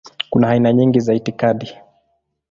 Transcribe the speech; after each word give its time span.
Kuna 0.29 0.47
aina 0.49 0.73
nyingi 0.73 0.99
za 0.99 1.13
itikadi. 1.13 1.77